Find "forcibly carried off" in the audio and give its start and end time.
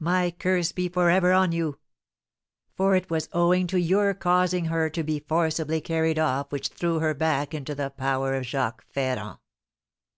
5.20-6.50